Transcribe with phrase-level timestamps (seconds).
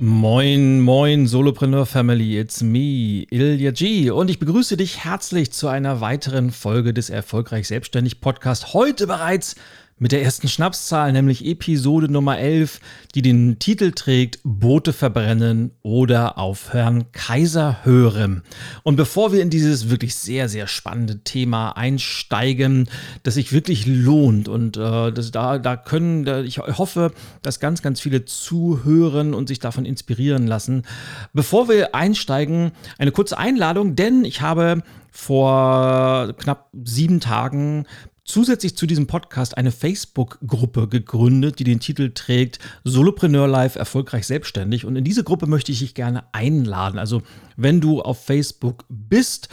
[0.00, 4.10] Moin, moin, Solopreneur Family, it's me, Ilya G.
[4.10, 8.74] Und ich begrüße dich herzlich zu einer weiteren Folge des Erfolgreich Selbstständig Podcast.
[8.74, 9.56] Heute bereits
[9.98, 12.80] mit der ersten Schnapszahl, nämlich Episode Nummer 11,
[13.14, 18.42] die den Titel trägt Boote verbrennen oder auf Herrn Kaiser hören.
[18.84, 22.88] Und bevor wir in dieses wirklich sehr, sehr spannende Thema einsteigen,
[23.24, 27.82] das sich wirklich lohnt und äh, das, da, da können, da, ich hoffe, dass ganz,
[27.82, 30.84] ganz viele zuhören und sich davon inspirieren lassen.
[31.32, 37.86] Bevor wir einsteigen, eine kurze Einladung, denn ich habe vor knapp sieben Tagen
[38.28, 44.84] zusätzlich zu diesem Podcast eine Facebook-Gruppe gegründet, die den Titel trägt Solopreneur Life erfolgreich selbstständig.
[44.84, 46.98] Und in diese Gruppe möchte ich dich gerne einladen.
[46.98, 47.22] Also
[47.56, 49.48] wenn du auf Facebook bist,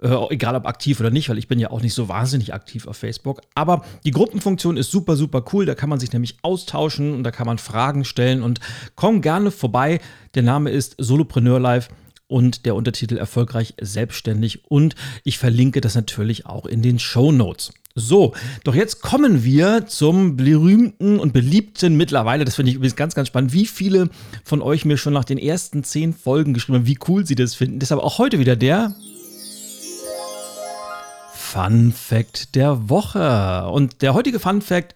[0.00, 2.86] äh, egal ob aktiv oder nicht, weil ich bin ja auch nicht so wahnsinnig aktiv
[2.86, 3.40] auf Facebook.
[3.54, 5.66] Aber die Gruppenfunktion ist super, super cool.
[5.66, 8.60] Da kann man sich nämlich austauschen und da kann man Fragen stellen und
[8.94, 10.00] komm gerne vorbei.
[10.34, 11.90] Der Name ist Solopreneur Life
[12.28, 17.72] und der Untertitel erfolgreich selbstständig und ich verlinke das natürlich auch in den Show Notes.
[17.98, 18.32] So,
[18.64, 23.28] doch jetzt kommen wir zum berühmten und beliebten mittlerweile, das finde ich übrigens ganz, ganz
[23.28, 24.08] spannend, wie viele
[24.44, 27.54] von euch mir schon nach den ersten zehn Folgen geschrieben haben, wie cool sie das
[27.54, 27.80] finden.
[27.80, 28.94] Deshalb auch heute wieder der
[31.34, 33.68] Fun Fact der Woche.
[33.72, 34.94] Und der heutige Fun Fact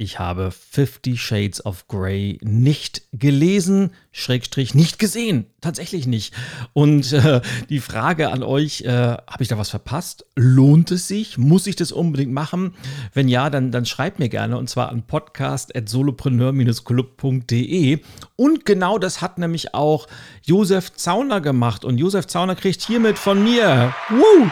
[0.00, 5.44] ich habe Fifty Shades of Grey nicht gelesen, Schrägstrich nicht gesehen.
[5.60, 6.32] Tatsächlich nicht.
[6.72, 10.24] Und äh, die Frage an euch, äh, habe ich da was verpasst?
[10.36, 11.36] Lohnt es sich?
[11.36, 12.72] Muss ich das unbedingt machen?
[13.12, 17.98] Wenn ja, dann, dann schreibt mir gerne und zwar an podcast.solopreneur-club.de.
[18.36, 20.06] Und genau das hat nämlich auch
[20.46, 21.84] Josef Zauner gemacht.
[21.84, 24.48] Und Josef Zauner kriegt hiermit von mir woo,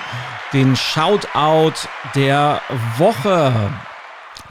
[0.53, 2.61] den Shoutout der
[2.99, 3.73] Woche.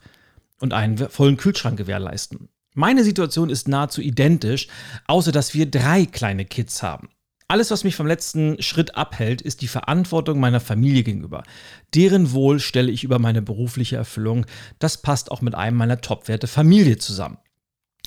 [0.61, 2.47] und einen vollen Kühlschrank gewährleisten?
[2.73, 4.69] Meine Situation ist nahezu identisch,
[5.07, 7.09] außer dass wir drei kleine Kids haben.
[7.49, 11.43] Alles, was mich vom letzten Schritt abhält, ist die Verantwortung meiner Familie gegenüber.
[11.95, 14.45] Deren Wohl stelle ich über meine berufliche Erfüllung.
[14.79, 17.37] Das passt auch mit einem meiner Topwerte Familie zusammen.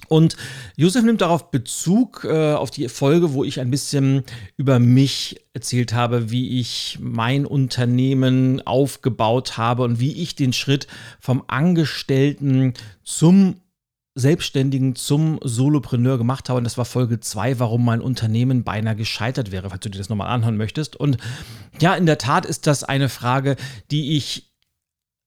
[0.08, 0.36] Und
[0.76, 4.24] Josef nimmt darauf Bezug äh, auf die Folge, wo ich ein bisschen
[4.56, 10.86] über mich erzählt habe, wie ich mein Unternehmen aufgebaut habe und wie ich den Schritt
[11.18, 13.60] vom Angestellten zum
[14.14, 16.58] Selbstständigen zum Solopreneur gemacht habe.
[16.58, 20.08] Und das war Folge 2, warum mein Unternehmen beinahe gescheitert wäre, falls du dir das
[20.08, 20.96] nochmal anhören möchtest.
[20.96, 21.16] Und
[21.80, 23.56] ja, in der Tat ist das eine Frage,
[23.90, 24.52] die ich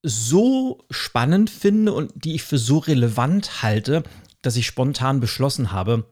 [0.04, 4.04] so spannend finde und die ich für so relevant halte,
[4.42, 6.06] dass ich spontan beschlossen habe,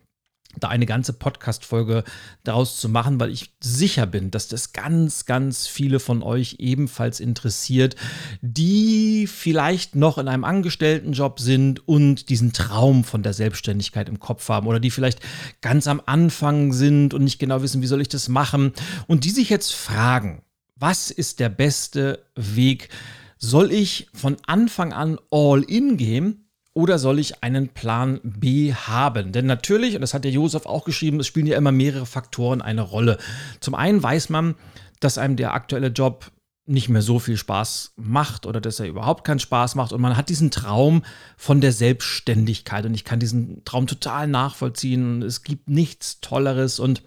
[0.59, 2.03] da eine ganze Podcast-Folge
[2.43, 7.19] daraus zu machen, weil ich sicher bin, dass das ganz, ganz viele von euch ebenfalls
[7.19, 7.95] interessiert,
[8.41, 14.49] die vielleicht noch in einem Angestelltenjob sind und diesen Traum von der Selbstständigkeit im Kopf
[14.49, 15.19] haben oder die vielleicht
[15.61, 18.73] ganz am Anfang sind und nicht genau wissen, wie soll ich das machen
[19.07, 20.43] und die sich jetzt fragen,
[20.75, 22.89] was ist der beste Weg?
[23.37, 26.40] Soll ich von Anfang an all in gehen
[26.73, 29.31] oder soll ich einen Plan B haben?
[29.31, 32.61] Denn natürlich, und das hat der Josef auch geschrieben, es spielen ja immer mehrere Faktoren
[32.61, 33.17] eine Rolle.
[33.59, 34.55] Zum einen weiß man,
[34.99, 36.31] dass einem der aktuelle Job
[36.65, 40.15] nicht mehr so viel Spaß macht oder dass er überhaupt keinen Spaß macht und man
[40.15, 41.03] hat diesen Traum
[41.35, 45.21] von der Selbstständigkeit und ich kann diesen Traum total nachvollziehen.
[45.23, 47.03] Es gibt nichts Tolleres und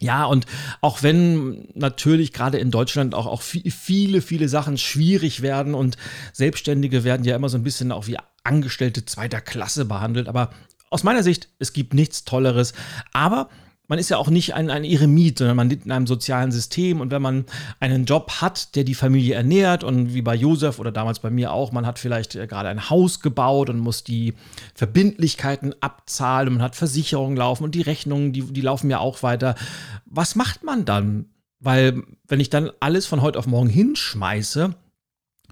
[0.00, 0.46] ja, und
[0.80, 5.98] auch wenn natürlich gerade in Deutschland auch, auch viele, viele Sachen schwierig werden und
[6.32, 10.28] Selbstständige werden ja immer so ein bisschen auch wie Angestellte zweiter Klasse behandelt.
[10.28, 10.50] Aber
[10.90, 12.72] aus meiner Sicht, es gibt nichts Tolleres.
[13.12, 13.48] Aber
[13.90, 17.00] man ist ja auch nicht ein, ein Eremit, sondern man lebt in einem sozialen System.
[17.00, 17.44] Und wenn man
[17.80, 21.52] einen Job hat, der die Familie ernährt, und wie bei Josef oder damals bei mir
[21.52, 24.34] auch, man hat vielleicht äh, gerade ein Haus gebaut und muss die
[24.76, 29.24] Verbindlichkeiten abzahlen und man hat Versicherungen laufen und die Rechnungen, die, die laufen ja auch
[29.24, 29.56] weiter.
[30.06, 31.26] Was macht man dann?
[31.58, 34.72] Weil, wenn ich dann alles von heute auf morgen hinschmeiße,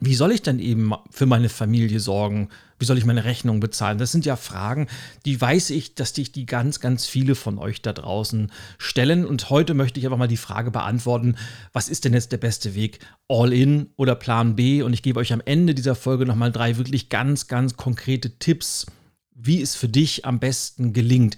[0.00, 2.48] wie soll ich denn eben für meine Familie sorgen?
[2.78, 3.98] Wie soll ich meine Rechnung bezahlen?
[3.98, 4.86] Das sind ja Fragen,
[5.24, 9.26] die weiß ich, dass dich die ganz, ganz viele von euch da draußen stellen.
[9.26, 11.36] Und heute möchte ich einfach mal die Frage beantworten,
[11.72, 13.00] was ist denn jetzt der beste Weg?
[13.28, 14.82] All in oder Plan B?
[14.82, 18.86] Und ich gebe euch am Ende dieser Folge nochmal drei wirklich ganz, ganz konkrete Tipps,
[19.34, 21.36] wie es für dich am besten gelingt.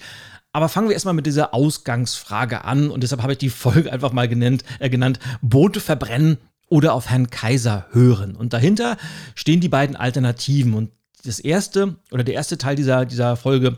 [0.53, 4.13] Aber fangen wir erstmal mit dieser Ausgangsfrage an und deshalb habe ich die Folge einfach
[4.13, 6.39] mal genannt, äh, genannt Boote verbrennen
[6.71, 8.35] oder auf Herrn Kaiser hören.
[8.35, 8.97] Und dahinter
[9.35, 10.73] stehen die beiden Alternativen.
[10.73, 10.91] Und
[11.25, 13.77] das erste oder der erste Teil dieser, dieser Folge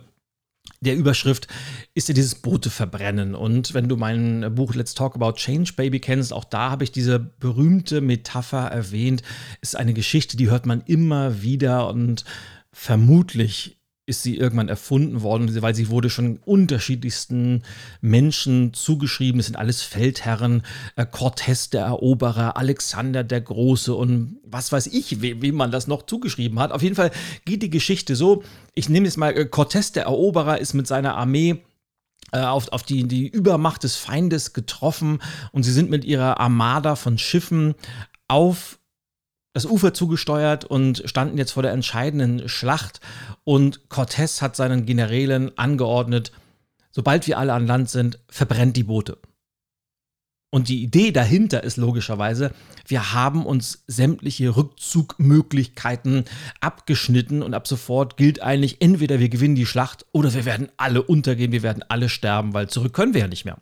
[0.81, 1.49] der Überschrift
[1.95, 3.35] ist ja dieses Boote verbrennen.
[3.35, 6.93] Und wenn du mein Buch Let's Talk About Change Baby kennst, auch da habe ich
[6.93, 9.23] diese berühmte Metapher erwähnt.
[9.61, 12.25] Ist eine Geschichte, die hört man immer wieder und
[12.73, 17.63] vermutlich ist sie irgendwann erfunden worden, weil sie wurde schon unterschiedlichsten
[18.01, 19.39] Menschen zugeschrieben.
[19.39, 20.63] Es sind alles Feldherren,
[20.97, 25.87] äh, Cortés der Eroberer, Alexander der Große und was weiß ich, wem, wem man das
[25.87, 26.73] noch zugeschrieben hat.
[26.73, 27.13] Auf jeden Fall
[27.45, 28.43] geht die Geschichte so.
[28.75, 31.63] Ich nehme jetzt mal, äh, Cortés der Eroberer ist mit seiner Armee
[32.33, 35.21] äh, auf, auf die, die Übermacht des Feindes getroffen
[35.53, 37.75] und sie sind mit ihrer Armada von Schiffen
[38.27, 38.81] auf
[39.53, 43.01] das Ufer zugesteuert und standen jetzt vor der entscheidenden Schlacht.
[43.45, 46.33] Und Cortés hat seinen Generälen angeordnet,
[46.91, 49.19] sobald wir alle an Land sind, verbrennt die Boote.
[50.55, 52.53] Und die Idee dahinter ist logischerweise,
[52.87, 56.27] wir haben uns sämtliche Rückzugmöglichkeiten
[56.61, 61.03] abgeschnitten und ab sofort gilt eigentlich, entweder wir gewinnen die Schlacht oder wir werden alle
[61.03, 63.57] untergehen, wir werden alle sterben, weil zurück können wir ja nicht mehr.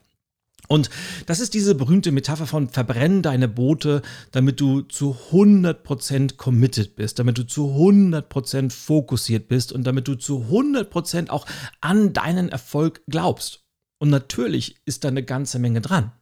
[0.70, 0.88] Und
[1.26, 7.18] das ist diese berühmte Metapher von verbrenn deine Boote, damit du zu 100% committed bist,
[7.18, 11.44] damit du zu 100% fokussiert bist und damit du zu 100% auch
[11.80, 13.64] an deinen Erfolg glaubst.
[13.98, 16.12] Und natürlich ist da eine ganze Menge dran.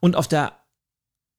[0.00, 0.52] Und auf der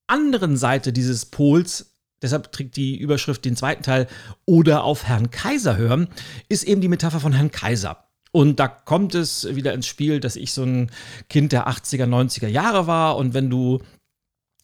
[0.07, 4.07] anderen Seite dieses Pols, deshalb trägt die Überschrift den zweiten Teil,
[4.45, 6.07] oder auf Herrn Kaiser hören,
[6.49, 8.07] ist eben die Metapher von Herrn Kaiser.
[8.35, 10.89] Und da kommt es wieder ins Spiel, dass ich so ein
[11.29, 13.15] Kind der 80er, 90er Jahre war.
[13.15, 13.79] Und wenn du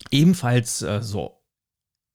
[0.10, 1.40] ebenfalls äh, so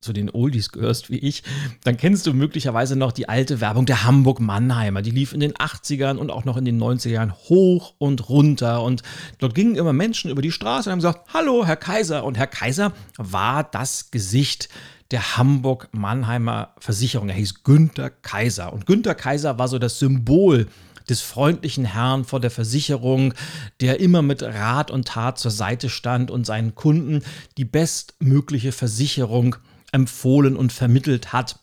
[0.01, 1.45] zu den Oldies gehörst wie ich,
[1.85, 5.01] dann kennst du möglicherweise noch die alte Werbung der Hamburg-Mannheimer.
[5.01, 8.83] Die lief in den 80ern und auch noch in den 90er Jahren hoch und runter.
[8.83, 9.05] Und
[9.39, 12.25] dort gingen immer Menschen über die Straße und haben gesagt, hallo, Herr Kaiser.
[12.25, 14.69] Und Herr Kaiser war das Gesicht
[15.13, 17.29] der Hamburg-Mannheimer Versicherung.
[17.29, 18.73] Er hieß Günther Kaiser.
[18.73, 20.67] Und Günther Kaiser war so das Symbol
[21.09, 23.35] des freundlichen Herrn vor der Versicherung,
[23.81, 27.23] der immer mit Rat und Tat zur Seite stand und seinen Kunden
[27.59, 29.57] die bestmögliche Versicherung
[29.93, 31.61] empfohlen und vermittelt hat.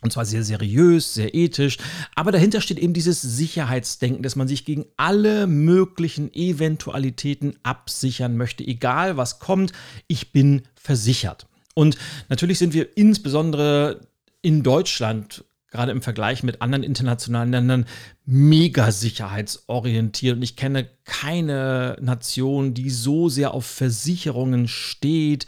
[0.00, 1.78] Und zwar sehr seriös, sehr ethisch.
[2.14, 8.64] Aber dahinter steht eben dieses Sicherheitsdenken, dass man sich gegen alle möglichen Eventualitäten absichern möchte.
[8.64, 9.72] Egal was kommt,
[10.06, 11.46] ich bin versichert.
[11.74, 14.00] Und natürlich sind wir insbesondere
[14.40, 17.86] in Deutschland gerade im Vergleich mit anderen internationalen Ländern
[18.24, 20.36] mega sicherheitsorientiert.
[20.36, 25.46] Und ich kenne keine Nation, die so sehr auf Versicherungen steht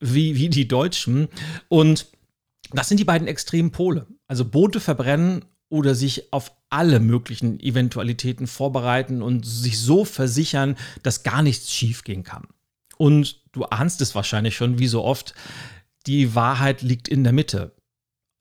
[0.00, 1.28] wie, wie die Deutschen.
[1.68, 2.06] Und
[2.72, 4.06] das sind die beiden extremen Pole.
[4.28, 11.22] Also Boote verbrennen oder sich auf alle möglichen Eventualitäten vorbereiten und sich so versichern, dass
[11.22, 12.46] gar nichts schiefgehen kann.
[12.98, 15.34] Und du ahnst es wahrscheinlich schon, wie so oft,
[16.06, 17.75] die Wahrheit liegt in der Mitte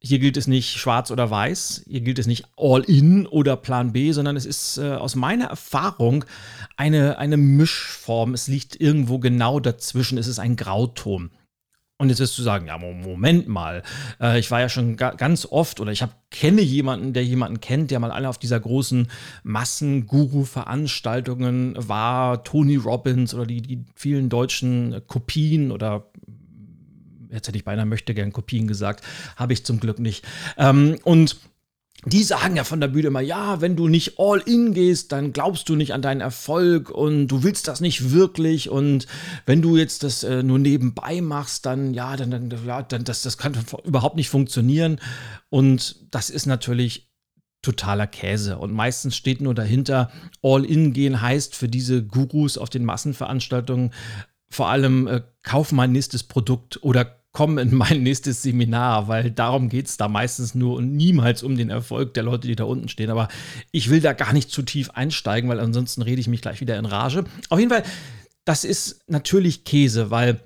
[0.06, 3.92] hier gilt es nicht schwarz oder weiß, hier gilt es nicht all in oder Plan
[3.92, 6.26] B, sondern es ist äh, aus meiner Erfahrung
[6.78, 8.36] eine, eine Mischform.
[8.36, 10.20] Es liegt irgendwo genau dazwischen.
[10.20, 11.32] Es ist ein Grauton.
[11.98, 13.82] Und jetzt wirst du sagen, ja, Moment mal,
[14.20, 17.62] äh, ich war ja schon ga ganz oft oder ich hab, kenne jemanden, der jemanden
[17.62, 19.10] kennt, der mal alle auf dieser großen
[19.44, 26.12] Massen-Guru-Veranstaltungen war, Tony Robbins oder die, die vielen deutschen Kopien oder
[27.36, 30.26] jetzt hätte ich beinahe möchte gern Kopien gesagt, habe ich zum Glück nicht.
[30.58, 31.38] Ähm, und
[32.08, 35.34] die sagen ja von der Bühne immer, ja, wenn du nicht all in gehst, dann
[35.34, 38.70] glaubst du nicht an deinen Erfolg und du willst das nicht wirklich.
[38.70, 39.08] Und
[39.46, 43.24] wenn du jetzt das äh, nur nebenbei machst, dann ja, dann, dann ja, dann das,
[43.24, 45.00] das kann überhaupt nicht funktionieren.
[45.50, 47.10] Und das ist natürlich
[47.64, 48.60] totaler Käse.
[48.60, 50.12] Und meistens steht nur dahinter,
[50.44, 53.92] all in gehen heißt für diese Gurus auf den Massenveranstaltungen
[54.52, 59.70] vor allem äh, kauf mein nächstes Produkt oder komm in mein nächstes Seminar, weil darum
[59.70, 62.90] geht es da meistens nur und niemals um den Erfolg der Leute, die da unten
[62.90, 63.12] stehen.
[63.12, 63.28] Aber
[63.72, 66.80] ich will da gar nicht zu tief einsteigen, weil ansonsten rede ich mich gleich wieder
[66.80, 67.26] in Rage.
[67.50, 67.84] Auf jeden Fall,
[68.46, 70.40] das ist natürlich Käse, weil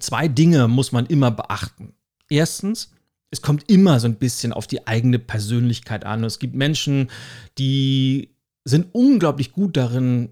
[0.00, 1.94] zwei Dinge muss man immer beachten.
[2.28, 2.90] Erstens,
[3.30, 6.24] es kommt immer so ein bisschen auf die eigene Persönlichkeit an.
[6.24, 7.10] Es gibt Menschen,
[7.58, 8.34] die
[8.64, 10.30] sind unglaublich gut darin,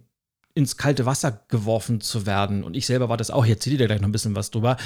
[0.57, 2.65] ins kalte Wasser geworfen zu werden.
[2.65, 3.45] Und ich selber war das auch.
[3.45, 4.79] Hier erzähle dir gleich noch ein bisschen was drüber.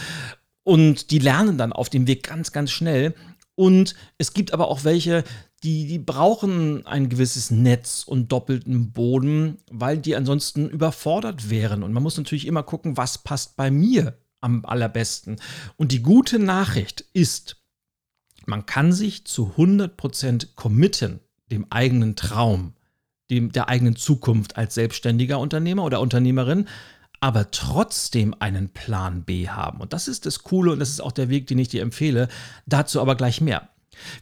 [0.64, 3.14] Und die lernen dann auf dem Weg ganz, ganz schnell.
[3.54, 5.24] Und es gibt aber auch welche,
[5.62, 11.82] die, die brauchen ein gewisses Netz und doppelten Boden, weil die ansonsten überfordert wären.
[11.82, 15.36] Und man muss natürlich immer gucken, was passt bei mir am allerbesten.
[15.76, 17.62] Und die gute Nachricht ist,
[18.46, 22.74] man kann sich zu 100% committen dem eigenen Traum,
[23.30, 26.66] dem, der eigenen Zukunft als selbstständiger Unternehmer oder Unternehmerin,
[27.20, 29.80] aber trotzdem einen Plan B haben.
[29.80, 32.28] Und das ist das Coole und das ist auch der Weg, den ich dir empfehle.
[32.66, 33.68] Dazu aber gleich mehr.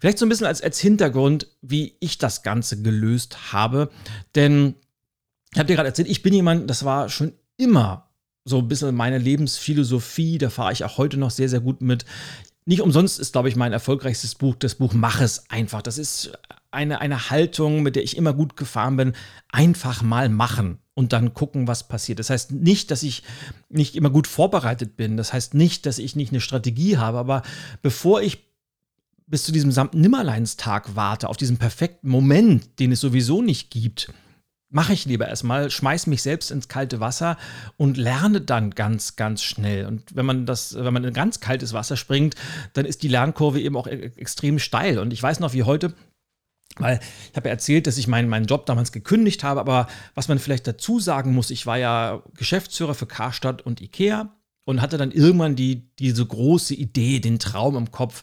[0.00, 3.90] Vielleicht so ein bisschen als, als Hintergrund, wie ich das Ganze gelöst habe.
[4.34, 4.74] Denn
[5.52, 8.10] ich habe dir gerade erzählt, ich bin jemand, das war schon immer
[8.44, 10.38] so ein bisschen meine Lebensphilosophie.
[10.38, 12.04] Da fahre ich auch heute noch sehr, sehr gut mit.
[12.64, 15.82] Nicht umsonst ist, glaube ich, mein erfolgreichstes Buch das Buch Mach es einfach.
[15.82, 16.32] Das ist
[16.70, 19.12] eine, eine Haltung, mit der ich immer gut gefahren bin.
[19.52, 22.18] Einfach mal machen und dann gucken, was passiert.
[22.18, 23.22] Das heißt nicht, dass ich
[23.68, 25.16] nicht immer gut vorbereitet bin.
[25.16, 27.18] Das heißt nicht, dass ich nicht eine Strategie habe.
[27.18, 27.42] Aber
[27.82, 28.48] bevor ich
[29.28, 34.12] bis zu diesem Nimmerleinstag warte, auf diesen perfekten Moment, den es sowieso nicht gibt,
[34.70, 37.36] mache ich lieber erstmal, schmeiß mich selbst ins kalte Wasser
[37.76, 39.86] und lerne dann ganz, ganz schnell.
[39.86, 42.34] Und wenn man das, wenn man in ganz kaltes Wasser springt,
[42.72, 44.98] dann ist die Lernkurve eben auch e-, extrem steil.
[44.98, 45.94] Und ich weiß noch wie heute,
[46.78, 50.28] weil ich habe ja erzählt, dass ich meinen, meinen Job damals gekündigt habe, aber was
[50.28, 54.99] man vielleicht dazu sagen muss, ich war ja Geschäftsführer für Karstadt und Ikea und hatte
[54.99, 58.23] dann irgendwann die, diese große Idee, den Traum im Kopf,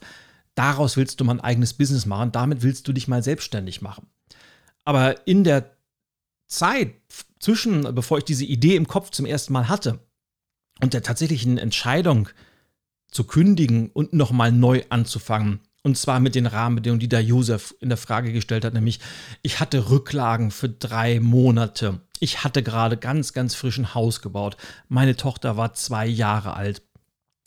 [0.56, 4.08] daraus willst du mal ein eigenes Business machen, damit willst du dich mal selbstständig machen.
[4.84, 5.76] Aber in der
[6.48, 6.94] Zeit
[7.40, 10.00] zwischen, bevor ich diese Idee im Kopf zum ersten Mal hatte
[10.82, 12.30] und der tatsächlichen Entscheidung
[13.10, 17.90] zu kündigen und nochmal neu anzufangen, und zwar mit den Rahmenbedingungen, die da Josef in
[17.90, 19.00] der Frage gestellt hat, nämlich
[19.44, 22.02] ich hatte Rücklagen für drei Monate.
[22.20, 24.58] Ich hatte gerade ganz, ganz frisch ein Haus gebaut.
[24.90, 26.82] Meine Tochter war zwei Jahre alt.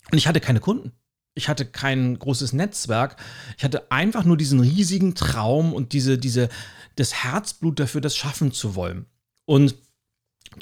[0.09, 0.93] Und ich hatte keine Kunden.
[1.33, 3.17] Ich hatte kein großes Netzwerk.
[3.57, 6.47] Ich hatte einfach nur diesen riesigen Traum und diese, diese,
[6.95, 9.05] das Herzblut dafür, das schaffen zu wollen.
[9.43, 9.75] Und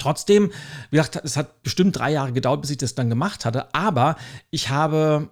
[0.00, 0.50] trotzdem,
[0.90, 3.72] wie gesagt, es hat bestimmt drei Jahre gedauert, bis ich das dann gemacht hatte.
[3.72, 4.16] Aber
[4.50, 5.30] ich habe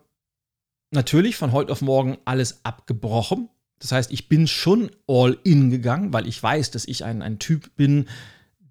[0.90, 3.48] natürlich von heute auf morgen alles abgebrochen.
[3.78, 7.38] Das heißt, ich bin schon all in gegangen, weil ich weiß, dass ich ein, ein
[7.38, 8.06] Typ bin,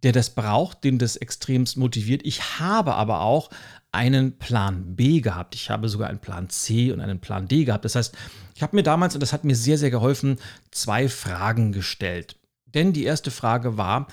[0.03, 2.21] der das braucht, den das extremst motiviert.
[2.25, 3.49] Ich habe aber auch
[3.91, 5.55] einen Plan B gehabt.
[5.55, 7.85] Ich habe sogar einen Plan C und einen Plan D gehabt.
[7.85, 8.15] Das heißt,
[8.55, 10.37] ich habe mir damals, und das hat mir sehr, sehr geholfen,
[10.71, 12.37] zwei Fragen gestellt.
[12.65, 14.07] Denn die erste Frage war,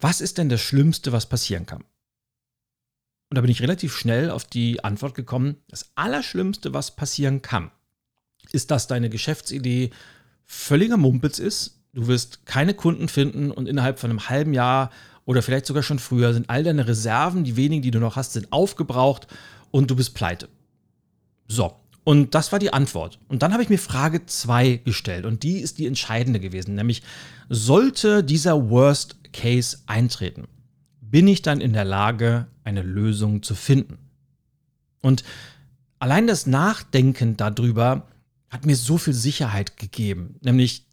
[0.00, 1.84] was ist denn das Schlimmste, was passieren kann?
[3.34, 7.72] Und da bin ich relativ schnell auf die Antwort gekommen, das Allerschlimmste, was passieren kann,
[8.52, 9.90] ist, dass deine Geschäftsidee
[10.46, 11.80] völliger Mumpitz ist.
[11.94, 14.92] Du wirst keine Kunden finden und innerhalb von einem halben Jahr
[15.24, 18.34] oder vielleicht sogar schon früher sind all deine Reserven, die wenigen, die du noch hast,
[18.34, 19.26] sind aufgebraucht
[19.72, 20.48] und du bist pleite.
[21.48, 21.74] So,
[22.04, 23.18] und das war die Antwort.
[23.26, 27.02] Und dann habe ich mir Frage 2 gestellt und die ist die entscheidende gewesen, nämlich
[27.48, 30.46] sollte dieser Worst Case eintreten,
[31.10, 33.98] bin ich dann in der Lage, eine Lösung zu finden.
[35.00, 35.24] Und
[35.98, 38.08] allein das Nachdenken darüber
[38.50, 40.36] hat mir so viel Sicherheit gegeben.
[40.40, 40.86] Nämlich,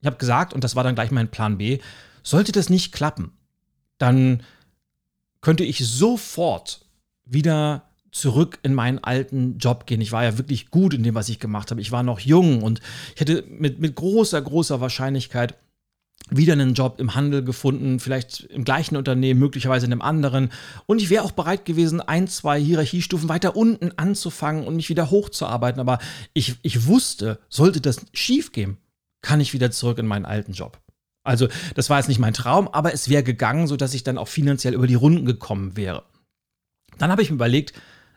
[0.00, 1.78] ich habe gesagt, und das war dann gleich mein Plan B,
[2.22, 3.32] sollte das nicht klappen,
[3.98, 4.42] dann
[5.40, 6.86] könnte ich sofort
[7.24, 10.00] wieder zurück in meinen alten Job gehen.
[10.00, 11.80] Ich war ja wirklich gut in dem, was ich gemacht habe.
[11.80, 12.80] Ich war noch jung und
[13.14, 15.54] ich hätte mit, mit großer, großer Wahrscheinlichkeit
[16.28, 20.50] wieder einen Job im Handel gefunden, vielleicht im gleichen Unternehmen, möglicherweise in einem anderen.
[20.86, 25.10] Und ich wäre auch bereit gewesen, ein, zwei Hierarchiestufen weiter unten anzufangen und mich wieder
[25.10, 25.80] hochzuarbeiten.
[25.80, 25.98] Aber
[26.34, 28.78] ich, ich wusste, sollte das schief gehen,
[29.22, 30.80] kann ich wieder zurück in meinen alten Job.
[31.22, 34.28] Also, das war jetzt nicht mein Traum, aber es wäre gegangen, sodass ich dann auch
[34.28, 36.04] finanziell über die Runden gekommen wäre.
[36.98, 37.72] Dann habe ich mir überlegt,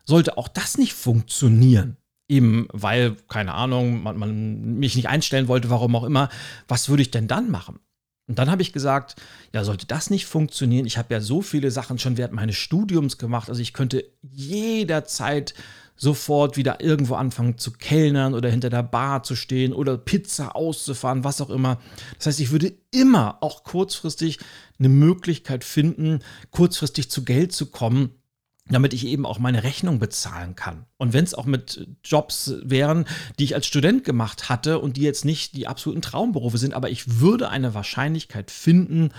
[0.05, 1.97] sollte auch das nicht funktionieren?
[2.29, 6.29] Eben, weil, keine Ahnung, man, man mich nicht einstellen wollte, warum auch immer.
[6.67, 7.79] Was würde ich denn dann machen?
[8.27, 9.15] Und dann habe ich gesagt,
[9.55, 10.85] ja, sollte das nicht funktionieren?
[10.85, 13.49] Ich habe ja so viele Sachen schon während meines Studiums gemacht.
[13.49, 15.55] Also ich könnte jederzeit
[15.95, 21.23] sofort wieder irgendwo anfangen zu kellnern oder hinter der Bar zu stehen oder Pizza auszufahren,
[21.23, 21.79] was auch immer.
[22.17, 24.39] Das heißt, ich würde immer auch kurzfristig
[24.77, 26.19] eine Möglichkeit finden,
[26.51, 28.11] kurzfristig zu Geld zu kommen,
[28.69, 30.85] damit ich eben auch meine Rechnung bezahlen kann.
[30.97, 33.05] Und wenn es auch mit Jobs wären,
[33.37, 36.89] die ich als Student gemacht hatte und die jetzt nicht die absoluten Traumberufe sind, aber
[36.89, 39.11] ich würde eine Wahrscheinlichkeit finden,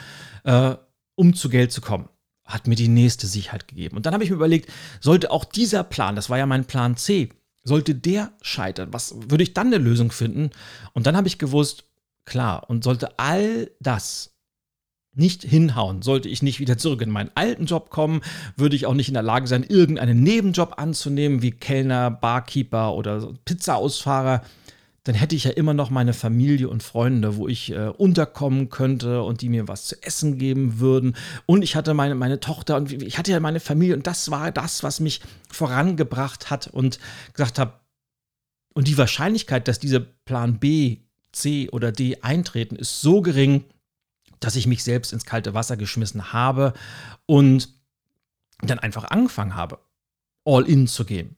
[0.45, 0.77] äh,
[1.17, 2.09] um zu Geld zu kommen.
[2.45, 3.97] Hat mir die nächste Sicherheit gegeben.
[3.97, 6.97] Und dann habe ich mir überlegt, sollte auch dieser Plan, das war ja mein Plan
[6.97, 7.31] C,
[7.63, 10.51] sollte der scheitern, was würde ich dann eine Lösung finden?
[10.93, 11.85] Und dann habe ich gewusst,
[12.25, 14.30] klar, und sollte all das
[15.21, 16.03] nicht hinhauen.
[16.03, 18.23] Sollte ich nicht wieder zurück in meinen alten Job kommen,
[18.57, 23.33] würde ich auch nicht in der Lage sein, irgendeinen Nebenjob anzunehmen, wie Kellner, Barkeeper oder
[23.45, 24.43] Pizzaausfahrer,
[25.05, 29.23] dann hätte ich ja immer noch meine Familie und Freunde, wo ich äh, unterkommen könnte
[29.23, 31.17] und die mir was zu essen geben würden.
[31.47, 34.53] Und ich hatte meine, meine Tochter und ich hatte ja meine Familie und das war
[34.53, 36.99] das, was mich vorangebracht hat und
[37.33, 37.75] gesagt habe,
[38.73, 40.99] und die Wahrscheinlichkeit, dass diese Plan B,
[41.33, 43.65] C oder D eintreten, ist so gering,
[44.41, 46.73] dass ich mich selbst ins kalte Wasser geschmissen habe
[47.27, 47.69] und
[48.63, 49.79] dann einfach angefangen habe,
[50.45, 51.37] all in zu gehen.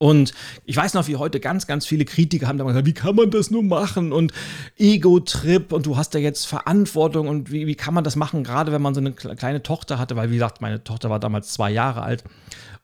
[0.00, 0.32] Und
[0.64, 3.32] ich weiß noch, wie heute ganz, ganz viele Kritiker haben da gesagt, wie kann man
[3.32, 4.32] das nur machen und
[4.76, 8.70] Ego-Trip und du hast ja jetzt Verantwortung und wie, wie kann man das machen, gerade
[8.70, 11.70] wenn man so eine kleine Tochter hatte, weil wie gesagt, meine Tochter war damals zwei
[11.70, 12.22] Jahre alt.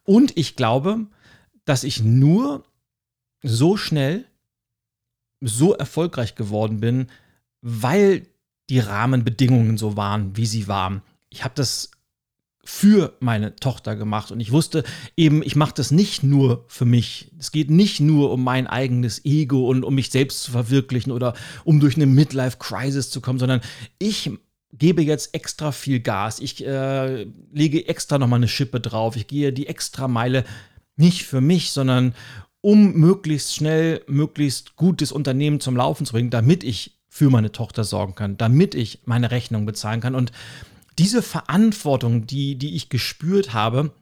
[0.03, 1.07] Und ich glaube,
[1.65, 2.65] dass ich nur
[3.45, 4.25] so schnell
[5.41, 7.07] so erfolgreich geworden bin,
[7.61, 8.27] weil
[8.71, 11.03] die Rahmenbedingungen so waren, wie sie waren.
[11.31, 11.91] Ich habe das
[12.65, 14.85] für meine Tochter gemacht und ich wusste
[15.17, 17.31] eben, ich mache das nicht nur für mich.
[17.39, 21.35] Es geht nicht nur um mein eigenes Ego und um mich selbst zu verwirklichen oder
[21.65, 23.61] um durch eine Midlife-Crisis zu kommen, sondern
[23.99, 24.31] ich
[24.73, 26.41] gebe jetzt extra viel Gas.
[26.41, 29.15] Ich äh, lege extra nochmal eine Schippe drauf.
[29.17, 30.45] Ich gehe die extra Meile
[30.97, 32.15] nicht für mich, sondern
[32.61, 37.85] um möglichst schnell, möglichst gutes Unternehmen zum Laufen zu bringen, damit ich für meine Tochter
[37.85, 40.17] sorgen kann, damit ich meine Rechnung bezahlen kann.
[40.17, 40.33] Und
[40.99, 43.93] diese Verantwortung, die, die ich gespürt habe,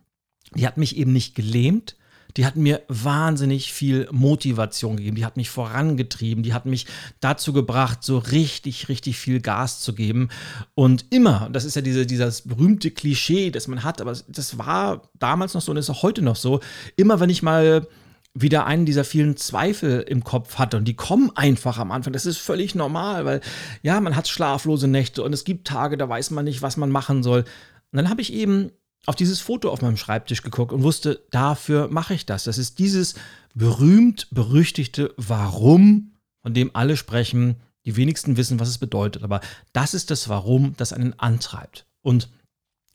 [0.55, 1.95] die hat mich eben nicht gelähmt,
[2.39, 6.87] die hat mir wahnsinnig viel Motivation gegeben, die hat mich vorangetrieben, die hat mich
[7.21, 10.31] dazu gebracht, so richtig, richtig viel Gas zu geben.
[10.75, 15.11] Und immer, das ist ja diese, dieses berühmte Klischee, das man hat, aber das war
[15.19, 16.61] damals noch so und ist auch heute noch so,
[16.97, 17.87] immer wenn ich mal
[18.35, 20.79] wieder einen dieser vielen Zweifel im Kopf hatte.
[20.79, 22.13] Und die kommen einfach am Anfang.
[22.13, 23.41] Das ist völlig normal, weil
[23.83, 26.91] ja, man hat schlaflose Nächte und es gibt Tage, da weiß man nicht, was man
[26.91, 27.41] machen soll.
[27.41, 28.71] Und dann habe ich eben
[29.05, 32.45] auf dieses Foto auf meinem Schreibtisch geguckt und wusste, dafür mache ich das.
[32.45, 33.15] Das ist dieses
[33.55, 37.57] berühmt berüchtigte Warum, von dem alle sprechen.
[37.85, 39.25] Die wenigsten wissen, was es bedeutet.
[39.25, 39.41] Aber
[39.73, 41.87] das ist das Warum, das einen antreibt.
[42.01, 42.29] Und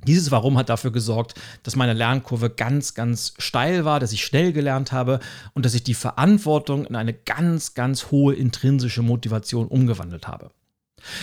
[0.06, 1.34] dieses Warum hat dafür gesorgt,
[1.64, 5.20] dass meine Lernkurve ganz, ganz steil war, dass ich schnell gelernt habe
[5.54, 10.52] und dass ich die Verantwortung in eine ganz, ganz hohe intrinsische Motivation umgewandelt habe.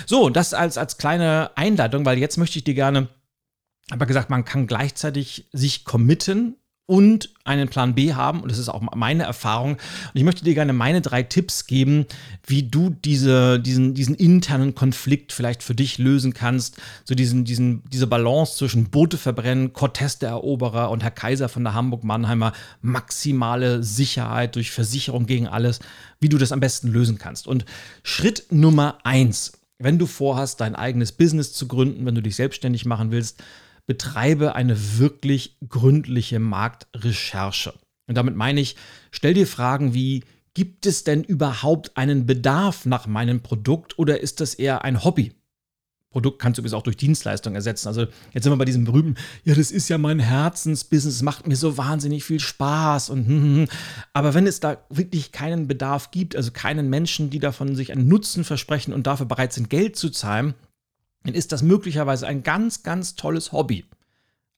[0.06, 3.08] So, das als, als kleine Einleitung, weil jetzt möchte ich dir gerne,
[3.90, 8.40] aber gesagt, man kann gleichzeitig sich committen und einen Plan B haben.
[8.40, 9.72] Und das ist auch meine Erfahrung.
[9.72, 9.80] Und
[10.14, 12.06] ich möchte dir gerne meine drei Tipps geben,
[12.46, 16.76] wie du diese, diesen, diesen internen Konflikt vielleicht für dich lösen kannst.
[17.04, 21.64] So diesen, diesen, diese Balance zwischen Boote verbrennen, Cortez der Eroberer und Herr Kaiser von
[21.64, 25.80] der Hamburg-Mannheimer, maximale Sicherheit durch Versicherung gegen alles,
[26.20, 27.46] wie du das am besten lösen kannst.
[27.46, 27.64] Und
[28.02, 32.84] Schritt Nummer eins, wenn du vorhast, dein eigenes Business zu gründen, wenn du dich selbstständig
[32.84, 33.42] machen willst,
[33.86, 37.74] betreibe eine wirklich gründliche Marktrecherche.
[38.06, 38.76] Und damit meine ich,
[39.10, 44.40] stell dir Fragen wie, gibt es denn überhaupt einen Bedarf nach meinem Produkt oder ist
[44.40, 45.32] das eher ein Hobby?
[46.10, 47.88] Produkt kannst du übrigens auch durch Dienstleistung ersetzen.
[47.88, 51.56] Also jetzt sind wir bei diesem berühmten, ja, das ist ja mein Herzensbusiness, macht mir
[51.56, 53.68] so wahnsinnig viel Spaß und hm, hm, hm.
[54.12, 58.06] aber wenn es da wirklich keinen Bedarf gibt, also keinen Menschen, die davon sich einen
[58.06, 60.54] Nutzen versprechen und dafür bereit sind, Geld zu zahlen,
[61.24, 63.84] dann ist das möglicherweise ein ganz, ganz tolles Hobby.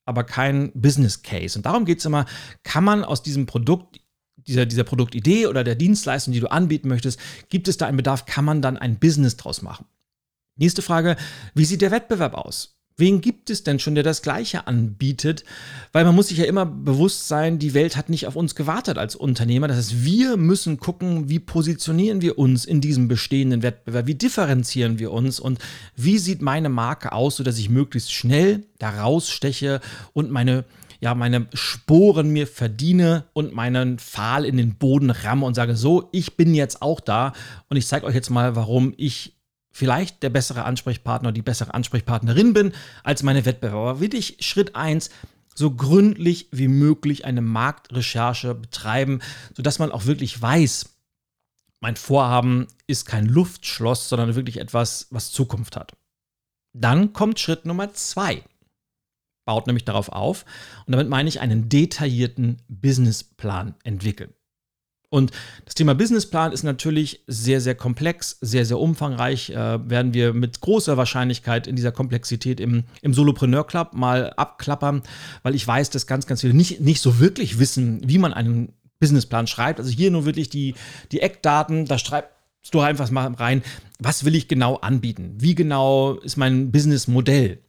[0.06, 1.58] aber kein Business Case.
[1.58, 2.26] Und darum geht es immer,
[2.62, 4.00] kann man aus diesem Produkt
[4.36, 8.24] dieser, dieser Produktidee oder der Dienstleistung, die du anbieten möchtest, gibt es da einen Bedarf,
[8.26, 9.86] kann man dann ein Business draus machen?
[10.54, 11.16] Nächste Frage,
[11.54, 12.75] wie sieht der Wettbewerb aus?
[12.98, 15.44] Wen gibt es denn schon, der das Gleiche anbietet?
[15.92, 18.96] Weil man muss sich ja immer bewusst sein, die Welt hat nicht auf uns gewartet
[18.96, 19.68] als Unternehmer.
[19.68, 24.06] Das heißt, wir müssen gucken, wie positionieren wir uns in diesem bestehenden Wettbewerb?
[24.06, 25.40] Wie differenzieren wir uns?
[25.40, 25.58] Und
[25.94, 29.82] wie sieht meine Marke aus, sodass ich möglichst schnell da raussteche
[30.14, 30.64] und meine
[30.98, 36.08] ja, meine Sporen mir verdiene und meinen Pfahl in den Boden ramme und sage, so,
[36.10, 37.34] ich bin jetzt auch da
[37.68, 39.35] und ich zeige euch jetzt mal, warum ich
[39.76, 42.72] vielleicht der bessere Ansprechpartner, die bessere Ansprechpartnerin bin
[43.04, 44.00] als meine Wettbewerber.
[44.00, 45.10] Wirklich Schritt 1,
[45.54, 49.20] so gründlich wie möglich eine Marktrecherche betreiben,
[49.54, 50.96] sodass man auch wirklich weiß,
[51.80, 55.94] mein Vorhaben ist kein Luftschloss, sondern wirklich etwas, was Zukunft hat.
[56.72, 58.42] Dann kommt Schritt Nummer 2.
[59.44, 60.46] Baut nämlich darauf auf
[60.86, 64.32] und damit meine ich einen detaillierten Businessplan entwickeln.
[65.16, 65.32] Und
[65.64, 69.48] das Thema Businessplan ist natürlich sehr, sehr komplex, sehr, sehr umfangreich.
[69.48, 75.02] Äh, werden wir mit großer Wahrscheinlichkeit in dieser Komplexität im, im Solopreneur Club mal abklappern,
[75.42, 78.74] weil ich weiß, dass ganz, ganz viele nicht, nicht so wirklich wissen, wie man einen
[79.00, 79.80] Businessplan schreibt.
[79.80, 80.74] Also hier nur wirklich die,
[81.12, 82.28] die Eckdaten, da schreibst
[82.72, 83.62] du einfach mal rein,
[83.98, 85.36] was will ich genau anbieten?
[85.38, 87.60] Wie genau ist mein Businessmodell?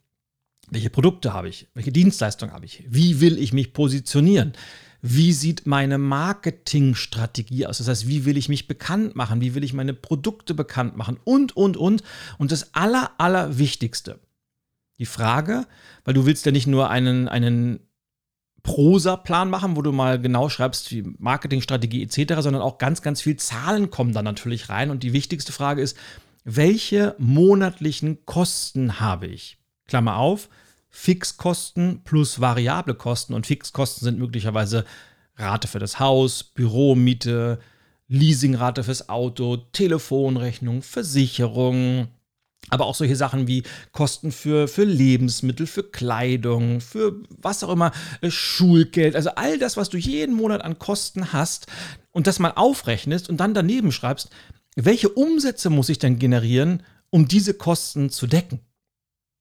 [0.70, 1.66] Welche Produkte habe ich?
[1.72, 2.84] Welche Dienstleistungen habe ich?
[2.86, 4.52] Wie will ich mich positionieren?
[5.00, 7.78] Wie sieht meine Marketingstrategie aus?
[7.78, 9.40] Das heißt, wie will ich mich bekannt machen?
[9.40, 11.18] Wie will ich meine Produkte bekannt machen?
[11.24, 12.02] Und, und, und.
[12.38, 14.18] Und das Aller, Allerwichtigste,
[14.98, 15.66] die Frage,
[16.04, 17.80] weil du willst ja nicht nur einen, einen
[18.64, 23.36] Prosa-Plan machen, wo du mal genau schreibst, wie Marketingstrategie etc., sondern auch ganz, ganz viel
[23.36, 24.90] Zahlen kommen da natürlich rein.
[24.90, 25.96] Und die wichtigste Frage ist,
[26.44, 29.58] welche monatlichen Kosten habe ich?
[29.86, 30.48] Klammer auf,
[30.90, 33.34] Fixkosten plus variable Kosten.
[33.34, 34.84] Und Fixkosten sind möglicherweise
[35.36, 37.58] Rate für das Haus, Büromiete,
[38.08, 42.08] Leasingrate fürs Auto, Telefonrechnung, Versicherung,
[42.70, 47.92] aber auch solche Sachen wie Kosten für, für Lebensmittel, für Kleidung, für was auch immer,
[48.20, 51.66] äh, Schulgeld, also all das, was du jeden Monat an Kosten hast
[52.10, 54.30] und das mal aufrechnest und dann daneben schreibst,
[54.74, 58.60] welche Umsätze muss ich denn generieren, um diese Kosten zu decken?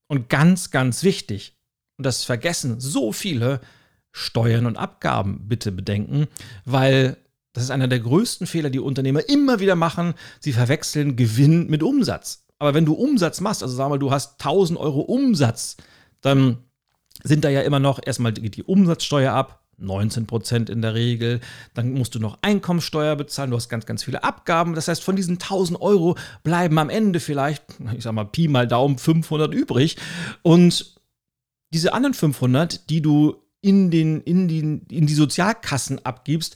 [0.08, 1.58] Und ganz, ganz wichtig,
[1.98, 3.60] und das vergessen so viele,
[4.12, 6.28] Steuern und Abgaben bitte bedenken,
[6.66, 7.18] weil
[7.54, 10.14] das ist einer der größten Fehler, die Unternehmer immer wieder machen.
[10.40, 12.46] Sie verwechseln Gewinn mit Umsatz.
[12.60, 15.78] Aber wenn du Umsatz machst, also sag mal, du hast 1000 Euro Umsatz,
[16.22, 16.60] dann
[17.24, 21.40] sind da ja immer noch erstmal die Umsatzsteuer ab, 19 Prozent in der Regel.
[21.74, 23.52] Dann musst du noch Einkommensteuer bezahlen.
[23.52, 24.74] Du hast ganz, ganz viele Abgaben.
[24.74, 27.64] Das heißt, von diesen 1000 Euro bleiben am Ende vielleicht,
[27.96, 29.98] ich sag mal, Pi mal Daumen 500 übrig.
[30.42, 30.96] Und
[31.74, 36.56] diese anderen 500, die du in, den, in, den, in die Sozialkassen abgibst,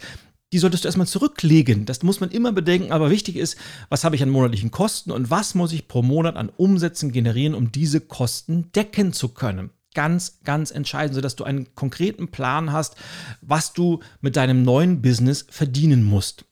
[0.54, 1.86] die solltest du erstmal zurücklegen.
[1.86, 2.92] Das muss man immer bedenken.
[2.92, 3.58] Aber wichtig ist,
[3.90, 7.54] was habe ich an monatlichen Kosten und was muss ich pro Monat an Umsätzen generieren,
[7.54, 12.96] um diese Kosten decken zu können ganz, ganz entscheidend, sodass du einen konkreten Plan hast,
[13.42, 16.46] was du mit deinem neuen Business verdienen musst.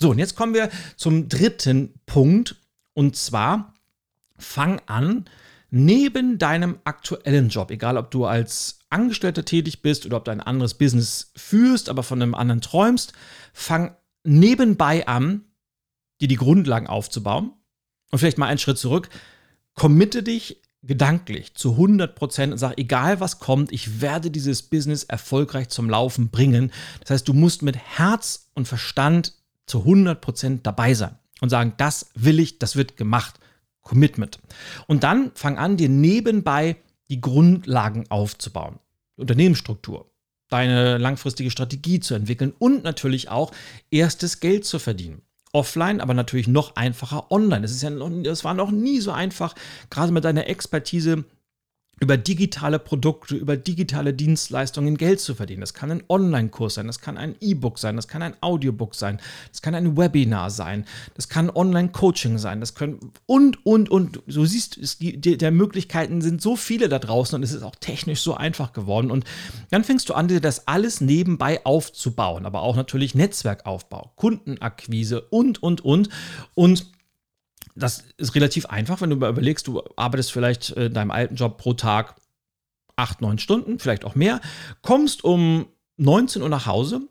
[0.00, 2.56] So, und jetzt kommen wir zum dritten Punkt.
[2.94, 3.74] Und zwar,
[4.38, 5.26] fang an,
[5.70, 10.40] neben deinem aktuellen Job, egal ob du als Angestellter tätig bist oder ob du ein
[10.40, 13.12] anderes Business führst, aber von einem anderen träumst,
[13.52, 15.44] fang nebenbei an,
[16.20, 17.52] dir die Grundlagen aufzubauen.
[18.10, 19.08] Und vielleicht mal einen Schritt zurück.
[19.74, 25.04] Committe dich gedanklich zu 100 Prozent und sag, egal was kommt, ich werde dieses Business
[25.04, 26.72] erfolgreich zum Laufen bringen.
[27.00, 29.34] Das heißt, du musst mit Herz und Verstand
[29.66, 33.38] zu 100 Prozent dabei sein und sagen, das will ich, das wird gemacht.
[33.82, 34.38] Commitment.
[34.86, 36.76] Und dann fang an, dir nebenbei
[37.08, 38.78] die Grundlagen aufzubauen.
[39.16, 40.10] Unternehmensstruktur,
[40.48, 43.52] deine langfristige Strategie zu entwickeln und natürlich auch
[43.90, 47.64] erstes Geld zu verdienen offline, aber natürlich noch einfacher online.
[47.64, 49.54] Es ist ja noch, das war noch nie so einfach,
[49.90, 51.24] gerade mit deiner Expertise
[52.02, 55.60] über digitale Produkte, über digitale Dienstleistungen Geld zu verdienen.
[55.60, 59.20] Das kann ein Online-Kurs sein, das kann ein E-Book sein, das kann ein Audiobook sein,
[59.50, 64.22] das kann ein Webinar sein, das kann Online-Coaching sein, das können und, und, und.
[64.26, 67.62] So siehst du, die, die, der Möglichkeiten sind so viele da draußen und es ist
[67.62, 69.10] auch technisch so einfach geworden.
[69.10, 69.26] Und
[69.70, 75.62] dann fängst du an, dir das alles nebenbei aufzubauen, aber auch natürlich Netzwerkaufbau, Kundenakquise und,
[75.62, 76.08] und, und.
[76.54, 76.86] Und
[77.74, 81.74] das ist relativ einfach, wenn du überlegst, du arbeitest vielleicht in deinem alten Job pro
[81.74, 82.16] Tag
[82.96, 84.40] acht, neun Stunden, vielleicht auch mehr,
[84.82, 87.02] kommst um 19 Uhr nach Hause,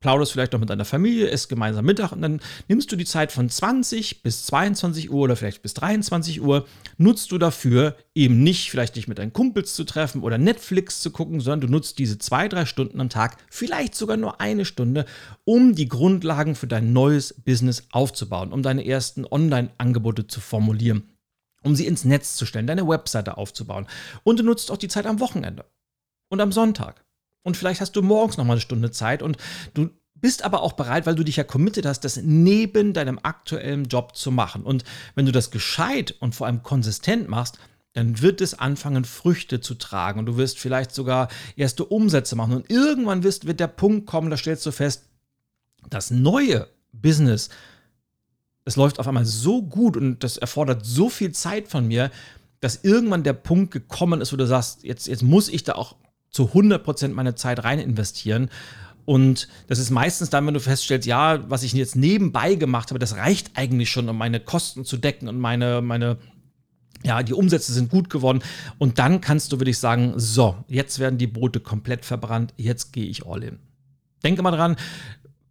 [0.00, 3.32] plauderst vielleicht noch mit deiner Familie, isst gemeinsam Mittag und dann nimmst du die Zeit
[3.32, 8.70] von 20 bis 22 Uhr oder vielleicht bis 23 Uhr, nutzt du dafür eben nicht,
[8.70, 12.18] vielleicht dich mit deinen Kumpels zu treffen oder Netflix zu gucken, sondern du nutzt diese
[12.18, 15.04] zwei, drei Stunden am Tag, vielleicht sogar nur eine Stunde,
[15.44, 21.10] um die Grundlagen für dein neues Business aufzubauen, um deine ersten Online-Angebote zu formulieren,
[21.62, 23.86] um sie ins Netz zu stellen, deine Webseite aufzubauen.
[24.24, 25.66] Und du nutzt auch die Zeit am Wochenende
[26.30, 27.04] und am Sonntag.
[27.42, 29.36] Und vielleicht hast du morgens noch mal eine Stunde Zeit und
[29.74, 33.84] du bist aber auch bereit, weil du dich ja committed hast, das neben deinem aktuellen
[33.84, 34.62] Job zu machen.
[34.62, 37.58] Und wenn du das gescheit und vor allem konsistent machst,
[37.92, 40.20] dann wird es anfangen, Früchte zu tragen.
[40.20, 42.54] Und du wirst vielleicht sogar erste Umsätze machen.
[42.54, 45.06] Und irgendwann wirst, wird der Punkt kommen, da stellst du fest,
[45.88, 47.48] das neue Business,
[48.64, 52.10] es läuft auf einmal so gut und das erfordert so viel Zeit von mir,
[52.60, 55.96] dass irgendwann der Punkt gekommen ist, wo du sagst, jetzt, jetzt muss ich da auch
[56.30, 58.50] zu 100% meine Zeit rein investieren.
[59.04, 62.98] Und das ist meistens dann, wenn du feststellst, ja, was ich jetzt nebenbei gemacht habe,
[62.98, 66.18] das reicht eigentlich schon, um meine Kosten zu decken und meine, meine,
[67.02, 68.40] ja, die Umsätze sind gut geworden.
[68.78, 72.92] Und dann kannst du, würde ich sagen, so, jetzt werden die Boote komplett verbrannt, jetzt
[72.92, 73.58] gehe ich all in.
[74.22, 74.76] Denke mal dran,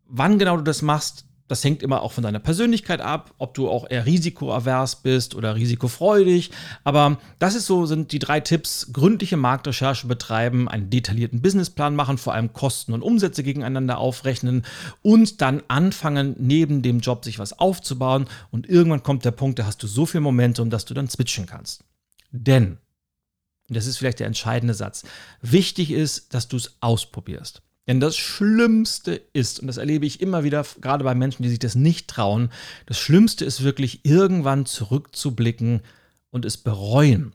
[0.08, 3.70] wann genau du das machst, das hängt immer auch von deiner Persönlichkeit ab, ob du
[3.70, 6.52] auch eher risikoavers bist oder risikofreudig.
[6.84, 8.92] Aber das ist so, sind die drei Tipps.
[8.94, 14.64] Gründliche Marktrecherche betreiben, einen detaillierten Businessplan machen, vor allem Kosten und Umsätze gegeneinander aufrechnen
[15.02, 18.28] und dann anfangen, neben dem Job sich was aufzubauen.
[18.52, 21.48] Und irgendwann kommt der Punkt, da hast du so viel Momentum, dass du dann switchen
[21.48, 21.84] kannst.
[22.32, 22.78] Denn,
[23.70, 25.04] und das ist vielleicht der entscheidende Satz,
[25.42, 27.64] wichtig ist, dass du es ausprobierst.
[27.90, 31.58] Denn das Schlimmste ist, und das erlebe ich immer wieder, gerade bei Menschen, die sich
[31.58, 32.52] das nicht trauen,
[32.86, 35.82] das Schlimmste ist wirklich irgendwann zurückzublicken
[36.30, 37.34] und es bereuen,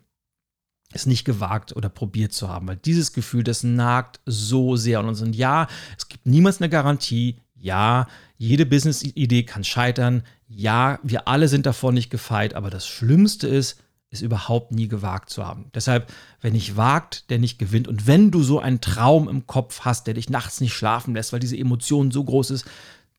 [0.92, 2.68] es nicht gewagt oder probiert zu haben.
[2.68, 5.20] Weil dieses Gefühl, das nagt so sehr an uns.
[5.22, 5.66] Und ja,
[5.98, 7.40] es gibt niemals eine Garantie.
[7.56, 8.06] Ja,
[8.38, 10.22] jede Business-Idee kann scheitern.
[10.46, 12.54] Ja, wir alle sind davor nicht gefeit.
[12.54, 13.80] Aber das Schlimmste ist,
[14.14, 15.70] es überhaupt nie gewagt zu haben.
[15.74, 17.88] Deshalb, wer nicht wagt, der nicht gewinnt.
[17.88, 21.32] Und wenn du so einen Traum im Kopf hast, der dich nachts nicht schlafen lässt,
[21.32, 22.64] weil diese Emotion so groß ist,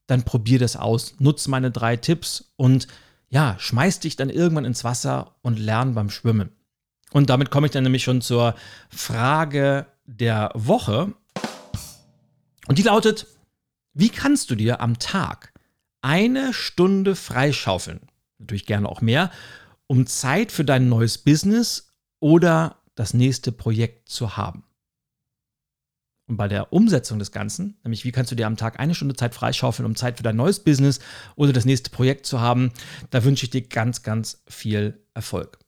[0.08, 1.16] dann probier das aus.
[1.20, 2.88] Nutz meine drei Tipps und
[3.30, 6.52] ja, schmeiß dich dann irgendwann ins Wasser und lern beim Schwimmen.
[7.12, 8.56] Und damit komme ich dann nämlich schon zur
[8.90, 11.14] Frage der Woche.
[12.68, 13.28] Und die lautet,
[13.94, 15.54] wie kannst du dir am Tag
[16.02, 18.02] eine Stunde freischaufeln?
[18.38, 19.32] Natürlich gerne auch mehr,
[19.88, 24.64] um Zeit für dein neues Business oder das nächste Projekt zu haben.
[26.28, 29.16] Und bei der Umsetzung des Ganzen, nämlich wie kannst du dir am Tag eine Stunde
[29.16, 31.00] Zeit freischaufeln, um Zeit für dein neues Business
[31.36, 32.72] oder das nächste Projekt zu haben,
[33.12, 35.60] da wünsche ich dir ganz, ganz viel Erfolg.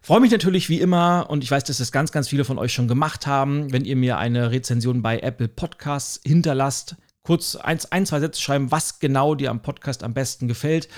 [0.00, 2.72] Freue mich natürlich wie immer und ich weiß, dass das ganz, ganz viele von euch
[2.72, 8.06] schon gemacht haben, wenn ihr mir eine Rezension bei Apple Podcasts hinterlasst kurz ein, ein,
[8.06, 10.88] zwei Sätze schreiben, was genau dir am Podcast am besten gefällt,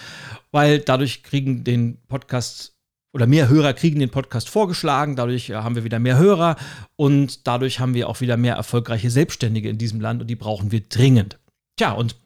[0.52, 2.74] weil dadurch kriegen den Podcast
[3.14, 6.56] oder mehr Hörer kriegen den Podcast vorgeschlagen, dadurch haben wir wieder mehr Hörer
[6.96, 10.70] und dadurch haben wir auch wieder mehr erfolgreiche Selbstständige in diesem Land und die brauchen
[10.70, 11.38] wir dringend.
[11.78, 12.16] Tja, und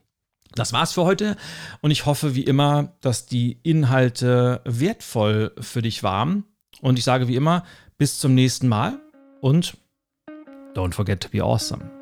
[0.54, 1.36] das war's für heute
[1.80, 6.44] und ich hoffe wie immer, dass die Inhalte wertvoll für dich waren
[6.80, 7.64] und ich sage wie immer,
[7.96, 8.98] bis zum nächsten Mal
[9.40, 9.76] und
[10.74, 12.01] don't forget to be awesome.